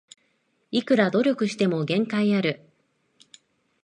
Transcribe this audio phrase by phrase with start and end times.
[0.71, 2.67] いくら努力しても限界ある